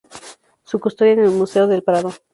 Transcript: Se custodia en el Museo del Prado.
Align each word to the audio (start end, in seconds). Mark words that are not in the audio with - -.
Se 0.69 0.79
custodia 0.79 1.11
en 1.11 1.19
el 1.25 1.29
Museo 1.29 1.67
del 1.67 1.83
Prado. 1.83 2.11